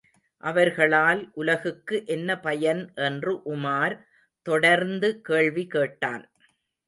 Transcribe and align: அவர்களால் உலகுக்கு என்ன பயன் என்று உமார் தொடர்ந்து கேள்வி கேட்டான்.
அவர்களால் 0.43 1.19
உலகுக்கு 1.33 1.97
என்ன 2.05 2.39
பயன் 2.39 2.81
என்று 3.01 3.33
உமார் 3.45 3.95
தொடர்ந்து 4.45 5.21
கேள்வி 5.21 5.65
கேட்டான். 5.67 6.25